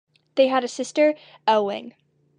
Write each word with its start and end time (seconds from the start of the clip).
They 0.33 0.47
had 0.47 0.63
a 0.63 0.67
sister 0.67 1.13
Elwing. 1.47 1.93